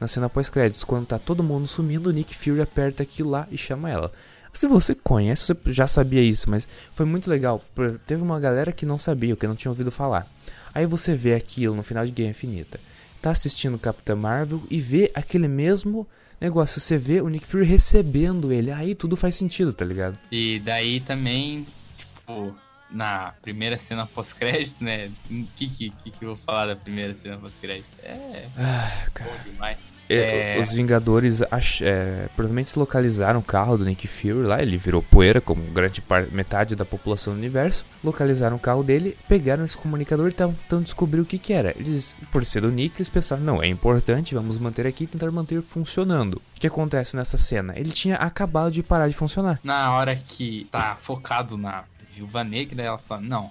[0.00, 3.58] na cena pós-créditos, quando tá todo mundo sumindo, o Nick Fury aperta aquilo lá e
[3.58, 4.12] chama ela.
[4.52, 7.64] Se você conhece, você já sabia isso, mas foi muito legal.
[8.06, 10.26] Teve uma galera que não sabia, que não tinha ouvido falar.
[10.74, 12.80] Aí você vê aquilo no final de Guerra Infinita.
[13.20, 16.06] Tá assistindo Capitã Marvel e vê aquele mesmo
[16.40, 16.80] negócio.
[16.80, 18.70] Você vê o Nick Fury recebendo ele.
[18.70, 20.18] Aí tudo faz sentido, tá ligado?
[20.30, 22.54] E daí também, tipo,
[22.90, 25.10] na primeira cena pós-crédito, né?
[25.30, 27.86] O que, que, que que eu vou falar da primeira cena pós-crédito?
[28.02, 29.30] É, Ah, cara.
[29.30, 29.78] bom demais.
[30.08, 30.60] É, É.
[30.60, 35.40] Os Vingadores ach- é, provavelmente localizaram o carro do Nick Fury lá, ele virou poeira,
[35.40, 37.84] como grande parte, metade da população do universo.
[38.02, 41.70] Localizaram o carro dele, pegaram esse comunicador e estavam tentando descobrir o que, que era.
[41.78, 45.30] Eles, por ser do Nick, eles pensaram: não, é importante, vamos manter aqui e tentar
[45.30, 46.34] manter funcionando.
[46.56, 47.74] O que acontece nessa cena?
[47.76, 49.60] Ele tinha acabado de parar de funcionar.
[49.62, 51.84] Na hora que tá focado na
[52.14, 53.50] Viúva Negra, ela fala, não,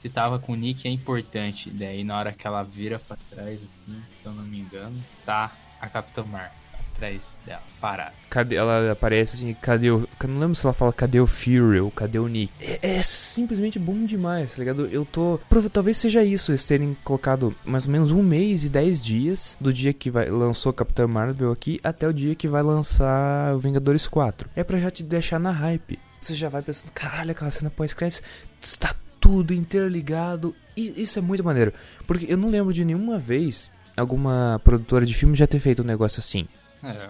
[0.00, 1.70] se tava com o Nick é importante.
[1.70, 4.96] Daí na hora que ela vira pra trás, assim, se eu não me engano,
[5.26, 5.50] tá
[5.80, 6.58] a Capitã Marvel
[6.98, 8.12] atrás dela, parada.
[8.28, 10.08] Cadê, ela aparece assim, cadê o.
[10.20, 12.52] eu Não lembro se ela fala cadê o Fury ou cadê o Nick.
[12.60, 14.86] É, é simplesmente bom demais, tá ligado?
[14.86, 15.40] Eu tô.
[15.72, 19.72] Talvez seja isso, eles terem colocado mais ou menos um mês e dez dias do
[19.72, 24.06] dia que vai, lançou Capitã Marvel aqui até o dia que vai lançar o Vingadores
[24.06, 24.50] 4.
[24.54, 25.98] É pra já te deixar na hype.
[26.20, 28.22] Você já vai pensando, caralho, aquela cena pós-crédito
[28.60, 30.54] está tudo interligado.
[30.76, 31.72] E isso é muito maneiro.
[32.06, 35.84] Porque eu não lembro de nenhuma vez alguma produtora de filme já ter feito um
[35.86, 36.46] negócio assim.
[36.82, 37.08] É,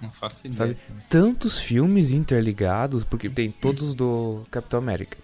[0.00, 0.74] Não faço ideia.
[0.74, 0.76] Sabe?
[1.08, 5.16] tantos filmes interligados, porque tem todos os do Capitão América,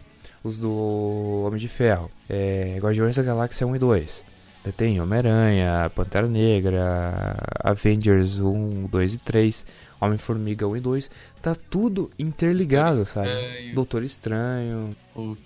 [0.42, 4.24] os do Homem de Ferro, é, Guardiões da Galáxia 1 e 2.
[4.64, 9.66] Daí Tem Homem-Aranha, Pantera Negra, Avengers 1, 2 e 3,
[10.00, 11.10] Homem-Formiga 1 e 2.
[11.42, 13.28] Tá tudo interligado, sabe?
[13.28, 15.42] Estranho, Doutor Estranho, Hulk,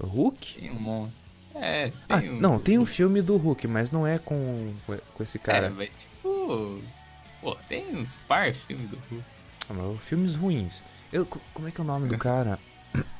[0.00, 0.60] Hulk?
[0.60, 1.12] tem um monte.
[1.64, 2.40] É, tem Ah, um.
[2.40, 4.72] não, tem um filme do Hulk, mas não é com,
[5.14, 5.66] com esse cara.
[5.66, 6.80] É, mas tipo.
[7.40, 9.24] Pô, tem uns par filmes do Hulk.
[9.70, 10.82] Ah, mas filmes ruins.
[11.12, 12.58] Eu, co- como é que é o nome do cara?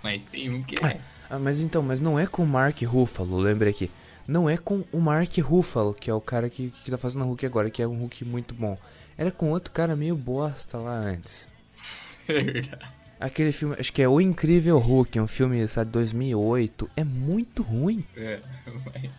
[0.03, 1.01] Mas tem um que Ah, é.
[1.31, 3.91] Ah, mas então, mas não é com o Mark Ruffalo, lembrei aqui.
[4.29, 7.29] Não é com o Mark Ruffalo, que é o cara que, que tá fazendo o
[7.29, 8.79] Hulk agora, que é um Hulk muito bom.
[9.17, 11.49] Era com outro cara meio bosta lá antes.
[12.27, 12.79] Verdade.
[13.25, 16.91] Aquele filme, acho que é O Incrível Hulk, um filme, sabe, 2008.
[16.97, 18.05] É muito ruim.
[18.17, 18.41] É,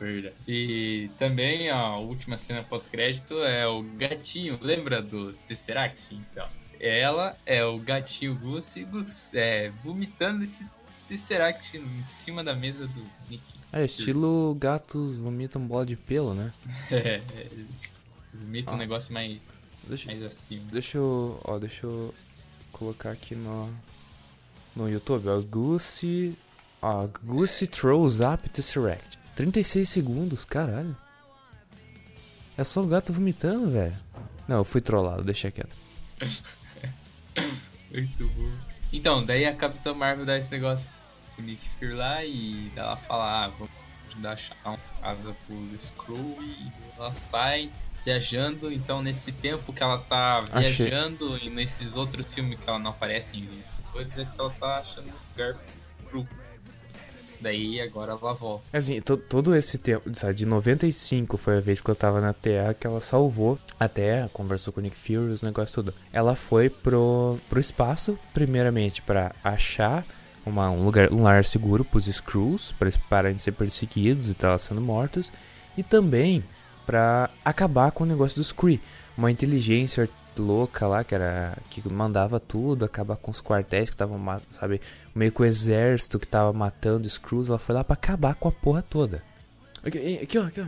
[0.00, 0.34] Verdade.
[0.46, 4.58] E também a última cena pós-crédito é o gatinho.
[4.60, 6.14] Lembra do Tesseract?
[6.14, 6.46] Então,
[6.80, 10.64] ela é o gatinho Gus, Gus é, vomitando esse
[11.08, 13.42] Tesseract em cima da mesa do Nick.
[13.72, 16.52] É, estilo gatos vomitam bola de pelo, né?
[16.90, 17.46] É, é,
[18.34, 18.78] vomita um Ah.
[18.78, 19.38] negócio mais,
[19.86, 20.62] Deixa, mais acima.
[20.72, 22.14] deixa eu, ó, deixa eu
[22.72, 23.72] colocar aqui no,
[24.74, 26.36] no YouTube, ó, Goose,
[26.80, 29.18] ó, Goose Throws Up Tesseract.
[29.34, 30.96] 36 segundos, caralho.
[32.56, 33.96] É só o gato vomitando, velho.
[34.48, 35.76] Não, eu fui trollado, deixa quieto.
[37.92, 38.50] Muito bom.
[38.92, 40.88] Então, daí a Capitã Marvel dá esse negócio
[41.34, 43.70] pro Nick Fury lá e ela fala, ah, vamos
[44.08, 47.70] ajudar a achar uma casa pro Skrull e ela sai
[48.08, 50.86] viajando, então nesse tempo que ela tá Achei.
[50.86, 53.48] viajando e nesses outros filmes que ela não aparece em
[53.92, 55.56] coisas é que ela tá achando um lugar
[56.08, 56.26] pro
[57.40, 58.64] Daí agora ela volta.
[58.72, 62.32] Assim, to- todo esse tempo, sabe, de 95 foi a vez que eu tava na
[62.32, 65.94] Terra que ela salvou a Terra, conversou com o Nick Fury, os negócios tudo.
[66.12, 70.04] Ela foi pro, pro espaço, primeiramente pra achar
[70.44, 74.32] uma, um lugar, um lar seguro pros Skrulls, pra eles pararem de ser perseguidos e
[74.32, 75.32] estar sendo mortos,
[75.76, 76.42] e também
[76.88, 78.80] pra acabar com o negócio dos Kree,
[79.14, 80.08] uma inteligência
[80.38, 84.18] louca lá que era que mandava tudo, acabar com os quartéis que estavam,
[84.48, 84.80] sabe,
[85.14, 88.48] meio que o exército que tava matando os Skrulls, ela foi lá pra acabar com
[88.48, 89.22] a porra toda.
[89.84, 90.66] Aqui, aqui, ó, aqui, ó.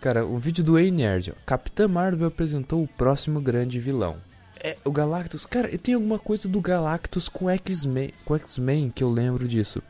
[0.00, 1.34] Cara, o vídeo do Ei Nerd, ó.
[1.46, 4.16] Capitã Marvel apresentou o próximo grande vilão.
[4.60, 5.46] É, o Galactus.
[5.46, 9.80] Cara, eu tenho alguma coisa do Galactus com X-Men, com X-Men que eu lembro disso.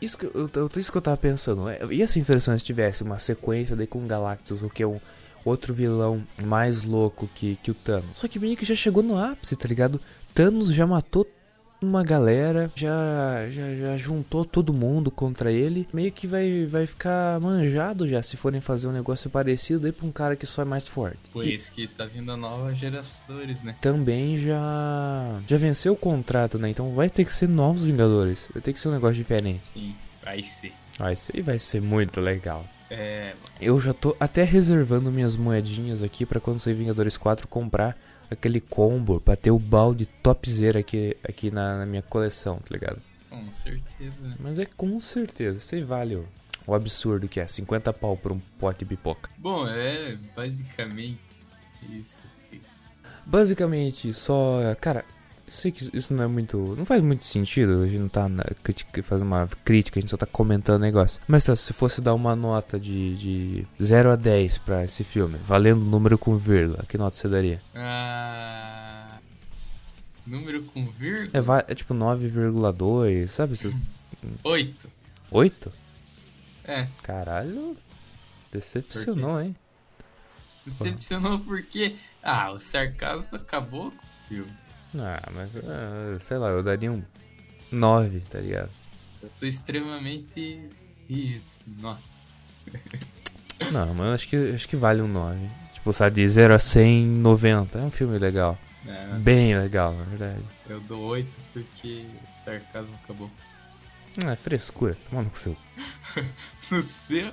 [0.00, 1.68] Isso que eu, isso que eu tava pensando.
[1.68, 5.00] É, ia ser interessante se tivesse uma sequência daí com Galactus, o que é um
[5.44, 8.18] outro vilão mais louco que, que o Thanos.
[8.18, 10.00] Só que meio que já chegou no ápice, tá ligado?
[10.34, 11.26] Thanos já matou
[11.80, 15.86] uma galera, já, já, já juntou todo mundo contra ele.
[15.92, 20.06] Meio que vai, vai ficar manjado já se forem fazer um negócio parecido aí pra
[20.06, 21.18] um cara que só é mais forte.
[21.32, 23.76] Por E isso que tá vindo a nova gerações, né?
[23.80, 26.68] também já já venceu o contrato, né?
[26.68, 28.48] Então vai ter que ser novos Vingadores.
[28.52, 29.70] Vai ter que ser um negócio diferente.
[29.72, 30.72] Sim, vai ser.
[31.12, 32.66] Isso aí vai ser muito legal.
[32.90, 37.96] É, Eu já tô até reservando minhas moedinhas aqui pra quando sair Vingadores 4 comprar
[38.30, 43.00] aquele combo pra ter o balde topzera aqui, aqui na, na minha coleção, tá ligado?
[43.28, 44.36] com certeza?
[44.40, 46.26] Mas é com certeza, aí vale o,
[46.66, 49.30] o absurdo que é 50 pau por um pote de pipoca.
[49.38, 51.18] Bom, é basicamente
[51.88, 52.24] isso.
[53.24, 54.74] Basicamente, só.
[54.80, 55.04] Cara,
[55.50, 56.74] sei que isso não é muito.
[56.76, 57.82] Não faz muito sentido.
[57.82, 58.44] A gente não tá na,
[59.02, 61.20] fazendo uma crítica, a gente só tá comentando o negócio.
[61.26, 65.38] Mas tá, se fosse dar uma nota de, de 0 a 10 pra esse filme,
[65.42, 67.60] valendo número com vírgula, que nota você daria?
[67.74, 69.18] Ah,
[70.26, 71.64] número com vírgula?
[71.68, 73.54] É, é tipo 9,2, sabe?
[73.54, 73.74] Esses
[74.44, 74.90] 8.
[75.30, 75.72] 8?
[76.64, 77.76] É, Caralho.
[78.50, 79.54] Decepcionou, hein?
[80.68, 81.96] decepcionou porque.
[82.22, 84.52] Ah, o sarcasmo acabou com o filme.
[84.96, 85.50] Ah, mas.
[85.56, 87.02] ah, sei lá, eu daria um
[87.70, 88.70] 9, tá ligado?
[89.22, 90.68] Eu sou extremamente
[91.08, 91.44] rígido.
[93.72, 95.38] Não, mas eu acho que, acho que vale um 9.
[95.74, 97.78] Tipo, sabe, de 0 a 100, 90.
[97.78, 98.56] É um filme legal.
[98.84, 99.18] né?
[99.20, 100.42] Bem legal, na verdade.
[100.68, 103.30] Eu dou 8 porque o sarcasmo acabou.
[104.24, 105.56] Ah, é frescura, tomando com seu.
[106.70, 107.32] No seu,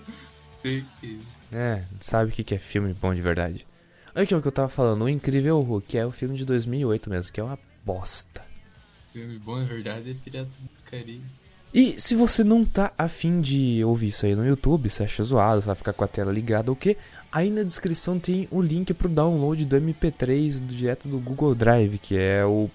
[0.62, 1.20] sei que.
[1.52, 3.68] É, sabe o que é filme bom de verdade.
[4.16, 6.46] Olha aqui o que eu tava falando, O Incrível Hulk, que é o filme de
[6.46, 8.42] 2008 mesmo, que é uma bosta.
[9.12, 11.22] Filme bom, na verdade, é Piratas do Caribe.
[11.74, 15.62] E se você não tá afim de ouvir isso aí no YouTube, você acha zoado,
[15.62, 16.96] você vai ficar com a tela ligada ou o quê?
[17.30, 21.98] Aí na descrição tem o link pro download do MP3 do- direto do Google Drive,
[21.98, 22.70] que é o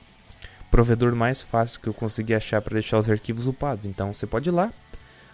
[0.71, 3.87] provedor mais fácil que eu consegui achar para deixar os arquivos upados.
[3.87, 4.71] Então você pode ir lá,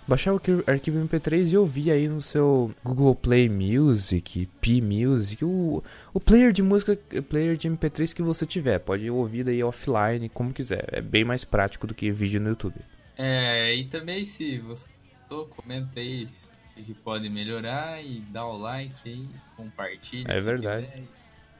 [0.06, 5.44] baixar o arqui- arquivo MP3 e ouvir aí no seu Google Play Music, P Music,
[5.44, 5.82] o,
[6.14, 6.96] o player de música,
[7.28, 8.78] player de MP3 que você tiver.
[8.78, 10.88] Pode ouvir daí offline, como quiser.
[10.92, 12.76] É bem mais prático do que vídeo no YouTube.
[13.16, 14.86] É, e também se você
[15.28, 16.50] gostou, comenta aí se
[16.84, 19.26] que pode melhorar e dá o like aí,
[19.56, 20.26] compartilha.
[20.30, 20.86] É verdade.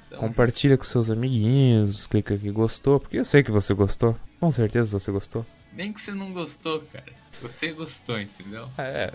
[0.07, 4.15] Então, Compartilha com seus amiguinhos, clica aqui gostou, porque eu sei que você gostou.
[4.39, 5.45] Com certeza você gostou.
[5.77, 7.05] Nem que você não gostou, cara.
[7.43, 8.69] Você gostou, entendeu?
[8.79, 9.13] É.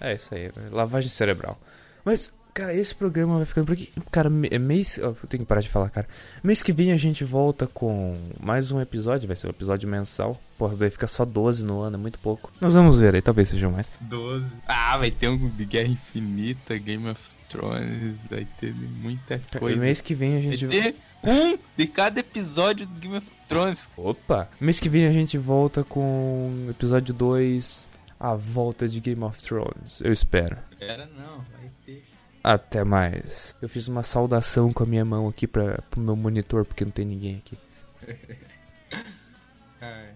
[0.00, 0.68] É isso aí, né?
[0.72, 1.60] lavagem cerebral.
[2.04, 3.92] Mas, cara, esse programa vai ficando por aqui.
[4.10, 4.96] Cara, é mês.
[4.96, 6.08] Eu tenho que parar de falar, cara.
[6.42, 10.40] Mês que vem a gente volta com mais um episódio, vai ser um episódio mensal.
[10.56, 12.50] Pô, daí fica só 12 no ano, é muito pouco.
[12.58, 13.90] Nós vamos ver aí, talvez sejam mais.
[14.00, 14.46] 12.
[14.66, 19.78] Ah, vai ter um de Guerra Infinita, Game of Thrones, vai ter muita Cara, coisa.
[19.78, 20.68] mês que vem a Vai gente.
[20.68, 23.88] ter um de cada episódio do Game of Thrones.
[23.96, 24.48] Opa!
[24.60, 27.88] Mês que vem a gente volta com episódio 2,
[28.18, 30.00] a volta de Game of Thrones.
[30.00, 30.56] Eu espero.
[30.78, 32.04] Pera, não, vai ter.
[32.42, 33.54] Até mais.
[33.60, 36.92] Eu fiz uma saudação com a minha mão aqui pra, pro meu monitor, porque não
[36.92, 37.58] tem ninguém aqui.
[39.80, 40.06] Ah,